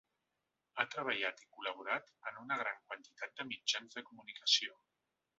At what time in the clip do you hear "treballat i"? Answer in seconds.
0.93-1.49